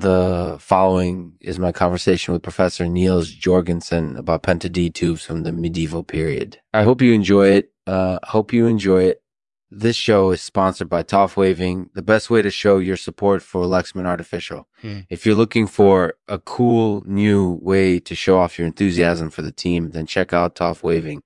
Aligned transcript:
The 0.00 0.56
following 0.58 1.34
is 1.42 1.58
my 1.58 1.72
conversation 1.72 2.32
with 2.32 2.42
Professor 2.42 2.88
Niels 2.88 3.30
Jorgensen 3.30 4.16
about 4.16 4.42
pentode 4.42 4.94
tubes 4.94 5.26
from 5.26 5.42
the 5.42 5.52
medieval 5.52 6.02
period. 6.02 6.58
I 6.72 6.84
hope 6.84 7.02
you 7.02 7.12
enjoy 7.12 7.48
it. 7.48 7.72
Uh, 7.86 8.18
hope 8.22 8.50
you 8.50 8.66
enjoy 8.66 9.02
it. 9.02 9.22
This 9.70 9.96
show 9.96 10.30
is 10.30 10.40
sponsored 10.40 10.88
by 10.88 11.02
Toff 11.02 11.36
Waving, 11.36 11.90
the 11.92 12.00
best 12.00 12.30
way 12.30 12.40
to 12.40 12.50
show 12.50 12.78
your 12.78 12.96
support 12.96 13.42
for 13.42 13.66
Lexman 13.66 14.06
Artificial. 14.06 14.66
Hmm. 14.80 15.00
If 15.10 15.26
you're 15.26 15.34
looking 15.34 15.66
for 15.66 16.14
a 16.26 16.38
cool 16.38 17.02
new 17.04 17.58
way 17.60 18.00
to 18.00 18.14
show 18.14 18.38
off 18.38 18.58
your 18.58 18.68
enthusiasm 18.68 19.28
for 19.28 19.42
the 19.42 19.52
team, 19.52 19.90
then 19.90 20.06
check 20.06 20.32
out 20.32 20.54
Toff 20.54 20.82
Waving. 20.82 21.20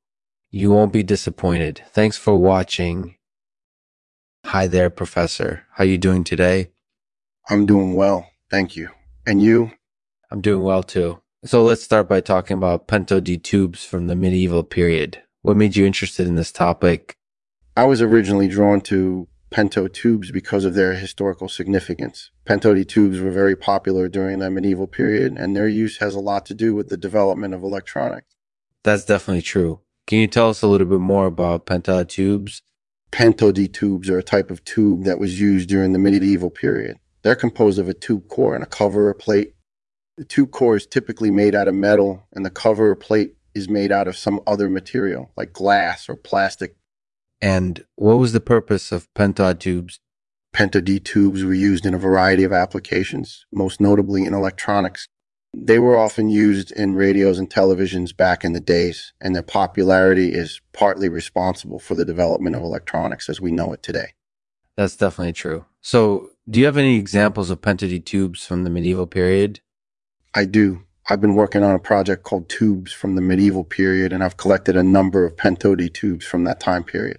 You 0.50 0.72
won't 0.72 0.92
be 0.92 1.04
disappointed. 1.04 1.80
Thanks 1.92 2.16
for 2.16 2.34
watching. 2.34 3.14
Hi 4.46 4.66
there, 4.66 4.90
Professor. 4.90 5.62
How 5.74 5.84
are 5.84 5.86
you 5.86 5.96
doing 5.96 6.24
today? 6.24 6.72
I'm 7.48 7.66
doing 7.66 7.94
well. 7.94 8.26
Thank 8.54 8.76
you. 8.76 8.90
And 9.26 9.42
you? 9.42 9.72
I'm 10.30 10.40
doing 10.40 10.62
well 10.62 10.84
too. 10.84 11.20
So 11.44 11.64
let's 11.64 11.82
start 11.82 12.08
by 12.08 12.20
talking 12.20 12.56
about 12.56 12.86
pentode 12.86 13.42
tubes 13.42 13.84
from 13.84 14.06
the 14.06 14.14
medieval 14.14 14.62
period. 14.62 15.20
What 15.42 15.56
made 15.56 15.74
you 15.74 15.84
interested 15.84 16.28
in 16.28 16.36
this 16.36 16.52
topic? 16.52 17.16
I 17.76 17.82
was 17.82 18.00
originally 18.00 18.46
drawn 18.46 18.80
to 18.82 19.26
pentode 19.50 19.92
tubes 19.92 20.30
because 20.30 20.64
of 20.64 20.74
their 20.74 20.92
historical 20.92 21.48
significance. 21.48 22.30
Pentode 22.46 22.86
tubes 22.86 23.18
were 23.18 23.32
very 23.32 23.56
popular 23.56 24.08
during 24.08 24.38
the 24.38 24.52
medieval 24.52 24.86
period, 24.86 25.36
and 25.36 25.56
their 25.56 25.66
use 25.66 25.96
has 25.96 26.14
a 26.14 26.20
lot 26.20 26.46
to 26.46 26.54
do 26.54 26.76
with 26.76 26.90
the 26.90 26.96
development 26.96 27.54
of 27.54 27.64
electronics. 27.64 28.36
That's 28.84 29.04
definitely 29.04 29.42
true. 29.42 29.80
Can 30.06 30.20
you 30.20 30.28
tell 30.28 30.48
us 30.48 30.62
a 30.62 30.68
little 30.68 30.86
bit 30.86 31.00
more 31.00 31.26
about 31.26 31.66
Pentode 31.66 32.08
tubes? 32.08 32.62
Pentode 33.10 33.72
tubes 33.72 34.08
are 34.08 34.18
a 34.18 34.22
type 34.22 34.52
of 34.52 34.64
tube 34.64 35.02
that 35.02 35.18
was 35.18 35.40
used 35.40 35.68
during 35.68 35.92
the 35.92 35.98
medieval 35.98 36.50
period. 36.50 36.98
They're 37.24 37.34
composed 37.34 37.78
of 37.78 37.88
a 37.88 37.94
tube 37.94 38.28
core 38.28 38.54
and 38.54 38.62
a 38.62 38.66
cover 38.66 39.08
or 39.08 39.14
plate. 39.14 39.54
The 40.18 40.24
tube 40.24 40.50
core 40.50 40.76
is 40.76 40.86
typically 40.86 41.30
made 41.30 41.54
out 41.54 41.68
of 41.68 41.74
metal, 41.74 42.28
and 42.32 42.44
the 42.44 42.50
cover 42.50 42.90
or 42.90 42.94
plate 42.94 43.34
is 43.54 43.68
made 43.68 43.90
out 43.90 44.06
of 44.06 44.16
some 44.16 44.40
other 44.46 44.68
material, 44.68 45.32
like 45.36 45.52
glass 45.52 46.08
or 46.08 46.16
plastic. 46.16 46.76
And 47.40 47.84
what 47.96 48.18
was 48.18 48.32
the 48.32 48.40
purpose 48.40 48.92
of 48.92 49.12
Pentode 49.14 49.58
tubes? 49.58 50.00
Pentode 50.54 51.02
tubes 51.02 51.42
were 51.42 51.54
used 51.54 51.86
in 51.86 51.94
a 51.94 51.98
variety 51.98 52.44
of 52.44 52.52
applications, 52.52 53.46
most 53.50 53.80
notably 53.80 54.24
in 54.24 54.34
electronics. 54.34 55.08
They 55.56 55.78
were 55.78 55.96
often 55.96 56.28
used 56.28 56.72
in 56.72 56.94
radios 56.94 57.38
and 57.38 57.48
televisions 57.48 58.14
back 58.14 58.44
in 58.44 58.52
the 58.52 58.60
days, 58.60 59.14
and 59.20 59.34
their 59.34 59.42
popularity 59.42 60.32
is 60.34 60.60
partly 60.72 61.08
responsible 61.08 61.78
for 61.78 61.94
the 61.94 62.04
development 62.04 62.54
of 62.54 62.62
electronics 62.62 63.28
as 63.28 63.40
we 63.40 63.50
know 63.50 63.72
it 63.72 63.82
today. 63.82 64.12
That's 64.76 64.96
definitely 64.96 65.32
true. 65.32 65.64
So, 65.80 66.30
do 66.48 66.60
you 66.60 66.66
have 66.66 66.76
any 66.76 66.96
examples 66.96 67.50
of 67.50 67.60
Pentode 67.60 68.04
tubes 68.04 68.44
from 68.46 68.64
the 68.64 68.70
medieval 68.70 69.06
period? 69.06 69.60
I 70.34 70.44
do. 70.44 70.82
I've 71.08 71.20
been 71.20 71.34
working 71.34 71.62
on 71.62 71.74
a 71.74 71.78
project 71.78 72.22
called 72.22 72.48
Tubes 72.48 72.92
from 72.92 73.14
the 73.14 73.20
Medieval 73.20 73.64
Period, 73.64 74.12
and 74.12 74.24
I've 74.24 74.38
collected 74.38 74.74
a 74.74 74.82
number 74.82 75.24
of 75.24 75.36
Pentode 75.36 75.92
tubes 75.92 76.24
from 76.24 76.44
that 76.44 76.60
time 76.60 76.82
period. 76.82 77.18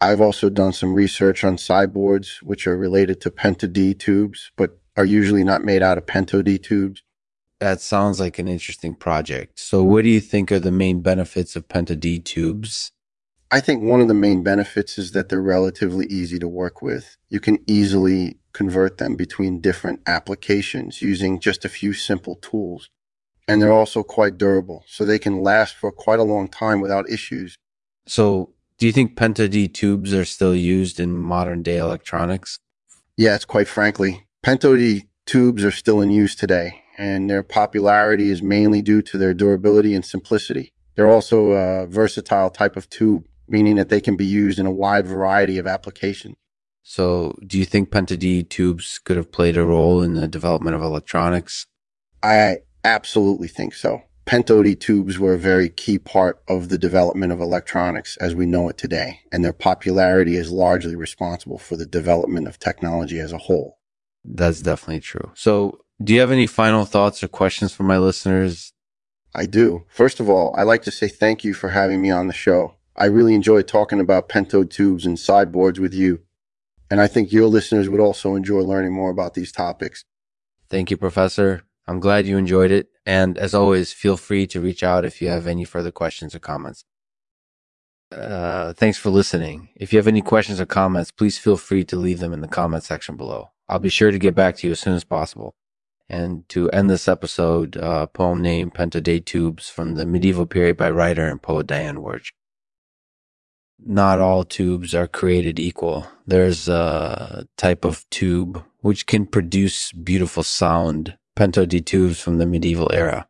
I've 0.00 0.20
also 0.20 0.50
done 0.50 0.72
some 0.72 0.94
research 0.94 1.42
on 1.42 1.56
sideboards, 1.56 2.40
which 2.42 2.66
are 2.66 2.76
related 2.76 3.20
to 3.22 3.30
Pentode 3.30 3.98
tubes, 3.98 4.52
but 4.56 4.78
are 4.96 5.06
usually 5.06 5.42
not 5.42 5.64
made 5.64 5.82
out 5.82 5.96
of 5.98 6.06
Pentode 6.06 6.62
tubes. 6.62 7.02
That 7.60 7.80
sounds 7.80 8.20
like 8.20 8.38
an 8.38 8.46
interesting 8.46 8.94
project. 8.94 9.58
So, 9.58 9.82
what 9.82 10.04
do 10.04 10.10
you 10.10 10.20
think 10.20 10.52
are 10.52 10.60
the 10.60 10.70
main 10.70 11.00
benefits 11.00 11.56
of 11.56 11.66
Pentode 11.66 12.24
tubes? 12.24 12.92
I 13.50 13.60
think 13.60 13.82
one 13.82 14.02
of 14.02 14.08
the 14.08 14.14
main 14.14 14.42
benefits 14.42 14.98
is 14.98 15.12
that 15.12 15.30
they're 15.30 15.40
relatively 15.40 16.04
easy 16.06 16.38
to 16.38 16.46
work 16.46 16.82
with. 16.82 17.16
You 17.30 17.40
can 17.40 17.58
easily 17.66 18.36
convert 18.52 18.98
them 18.98 19.16
between 19.16 19.62
different 19.62 20.00
applications 20.06 21.00
using 21.00 21.40
just 21.40 21.64
a 21.64 21.70
few 21.70 21.94
simple 21.94 22.34
tools. 22.36 22.90
And 23.46 23.62
they're 23.62 23.72
also 23.72 24.02
quite 24.02 24.36
durable, 24.36 24.84
so 24.86 25.04
they 25.04 25.18
can 25.18 25.42
last 25.42 25.74
for 25.74 25.90
quite 25.90 26.18
a 26.18 26.24
long 26.24 26.48
time 26.48 26.82
without 26.82 27.08
issues. 27.08 27.56
So, 28.06 28.52
do 28.76 28.84
you 28.84 28.92
think 28.92 29.16
Pentode 29.16 29.72
tubes 29.72 30.12
are 30.12 30.26
still 30.26 30.54
used 30.54 31.00
in 31.00 31.16
modern 31.16 31.62
day 31.62 31.78
electronics? 31.78 32.58
Yes, 33.16 33.46
quite 33.46 33.66
frankly, 33.66 34.26
Pentode 34.44 35.06
tubes 35.24 35.64
are 35.64 35.70
still 35.70 36.02
in 36.02 36.10
use 36.10 36.34
today, 36.34 36.82
and 36.98 37.30
their 37.30 37.42
popularity 37.42 38.30
is 38.30 38.42
mainly 38.42 38.82
due 38.82 39.00
to 39.02 39.16
their 39.16 39.32
durability 39.32 39.94
and 39.94 40.04
simplicity. 40.04 40.74
They're 40.94 41.10
also 41.10 41.52
a 41.52 41.86
versatile 41.86 42.50
type 42.50 42.76
of 42.76 42.90
tube, 42.90 43.24
meaning 43.48 43.76
that 43.76 43.88
they 43.88 44.00
can 44.00 44.16
be 44.16 44.26
used 44.26 44.58
in 44.58 44.66
a 44.66 44.70
wide 44.70 45.06
variety 45.06 45.58
of 45.58 45.66
applications. 45.66 46.36
So, 46.82 47.36
do 47.46 47.58
you 47.58 47.64
think 47.66 47.90
Pentode 47.90 48.48
tubes 48.48 48.98
could 48.98 49.18
have 49.18 49.30
played 49.30 49.56
a 49.56 49.64
role 49.64 50.02
in 50.02 50.14
the 50.14 50.26
development 50.26 50.74
of 50.74 50.82
electronics? 50.82 51.66
I 52.22 52.58
absolutely 52.82 53.48
think 53.48 53.74
so. 53.74 54.02
Pentode 54.28 54.78
tubes 54.78 55.18
were 55.18 55.34
a 55.34 55.38
very 55.38 55.68
key 55.68 55.98
part 55.98 56.42
of 56.48 56.68
the 56.68 56.78
development 56.78 57.32
of 57.32 57.40
electronics 57.40 58.16
as 58.18 58.34
we 58.34 58.46
know 58.46 58.68
it 58.68 58.76
today, 58.76 59.20
and 59.32 59.44
their 59.44 59.52
popularity 59.52 60.36
is 60.36 60.50
largely 60.50 60.94
responsible 60.94 61.58
for 61.58 61.76
the 61.76 61.86
development 61.86 62.46
of 62.46 62.58
technology 62.58 63.18
as 63.20 63.32
a 63.32 63.38
whole. 63.38 63.78
That's 64.24 64.60
definitely 64.60 65.00
true. 65.00 65.30
So, 65.34 65.80
do 66.02 66.14
you 66.14 66.20
have 66.20 66.30
any 66.30 66.46
final 66.46 66.84
thoughts 66.84 67.22
or 67.22 67.28
questions 67.28 67.74
for 67.74 67.82
my 67.82 67.98
listeners? 67.98 68.72
I 69.34 69.46
do. 69.46 69.84
First 69.88 70.20
of 70.20 70.28
all, 70.28 70.54
I'd 70.56 70.62
like 70.62 70.82
to 70.82 70.90
say 70.90 71.08
thank 71.08 71.44
you 71.44 71.54
for 71.54 71.70
having 71.70 72.00
me 72.00 72.10
on 72.10 72.28
the 72.28 72.32
show. 72.32 72.74
I 72.98 73.06
really 73.06 73.34
enjoy 73.34 73.62
talking 73.62 74.00
about 74.00 74.28
Pentode 74.28 74.70
tubes 74.70 75.06
and 75.06 75.18
sideboards 75.18 75.78
with 75.78 75.94
you, 75.94 76.20
and 76.90 77.00
I 77.00 77.06
think 77.06 77.32
your 77.32 77.46
listeners 77.46 77.88
would 77.88 78.00
also 78.00 78.34
enjoy 78.34 78.60
learning 78.60 78.92
more 78.92 79.10
about 79.10 79.34
these 79.34 79.52
topics. 79.52 80.04
Thank 80.68 80.90
you, 80.90 80.96
Professor. 80.96 81.62
I'm 81.86 82.00
glad 82.00 82.26
you 82.26 82.36
enjoyed 82.36 82.70
it. 82.70 82.88
And 83.06 83.38
as 83.38 83.54
always, 83.54 83.92
feel 83.92 84.18
free 84.18 84.46
to 84.48 84.60
reach 84.60 84.82
out 84.82 85.06
if 85.06 85.22
you 85.22 85.28
have 85.28 85.46
any 85.46 85.64
further 85.64 85.90
questions 85.90 86.34
or 86.34 86.40
comments. 86.40 86.84
Uh, 88.12 88.72
thanks 88.74 88.98
for 88.98 89.10
listening. 89.10 89.68
If 89.76 89.92
you 89.92 89.98
have 89.98 90.08
any 90.08 90.20
questions 90.20 90.60
or 90.60 90.66
comments, 90.66 91.10
please 91.10 91.38
feel 91.38 91.56
free 91.56 91.84
to 91.84 91.96
leave 91.96 92.18
them 92.18 92.32
in 92.32 92.40
the 92.40 92.48
comment 92.48 92.82
section 92.82 93.16
below. 93.16 93.50
I'll 93.68 93.78
be 93.78 93.88
sure 93.88 94.10
to 94.10 94.18
get 94.18 94.34
back 94.34 94.56
to 94.56 94.66
you 94.66 94.72
as 94.72 94.80
soon 94.80 94.94
as 94.94 95.04
possible. 95.04 95.54
And 96.10 96.48
to 96.50 96.68
end 96.70 96.90
this 96.90 97.06
episode, 97.06 97.76
uh, 97.76 98.06
poem 98.06 98.42
named 98.42 98.74
Pentode 98.74 99.24
Tubes 99.24 99.68
from 99.68 99.94
the 99.94 100.06
medieval 100.06 100.46
period 100.46 100.76
by 100.76 100.90
writer 100.90 101.28
and 101.28 101.40
poet 101.40 101.66
Diane 101.66 102.02
Wirch. 102.02 102.32
Not 103.84 104.20
all 104.20 104.44
tubes 104.44 104.94
are 104.94 105.06
created 105.06 105.58
equal. 105.58 106.06
There's 106.26 106.68
a 106.68 107.46
type 107.56 107.84
of 107.84 108.08
tube 108.10 108.62
which 108.80 109.06
can 109.06 109.26
produce 109.26 109.92
beautiful 109.92 110.42
sound 110.42 111.16
Pentode 111.36 111.84
tubes 111.84 112.20
from 112.20 112.38
the 112.38 112.46
medieval 112.46 112.90
era, 112.92 113.28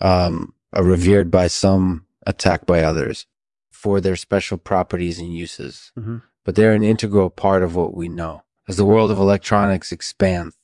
um, 0.00 0.54
are 0.72 0.82
revered 0.82 1.30
by 1.30 1.48
some, 1.48 2.06
attacked 2.26 2.66
by 2.66 2.82
others 2.82 3.26
for 3.70 4.00
their 4.00 4.16
special 4.16 4.56
properties 4.56 5.18
and 5.18 5.34
uses. 5.34 5.92
Mhm. 5.98 6.22
But 6.44 6.54
they're 6.54 6.72
an 6.72 6.82
integral 6.82 7.28
part 7.28 7.62
of 7.62 7.76
what 7.76 7.94
we 7.94 8.08
know. 8.08 8.42
As 8.68 8.76
the 8.76 8.86
world 8.86 9.10
of 9.10 9.18
electronics 9.18 9.92
expands, 9.92 10.56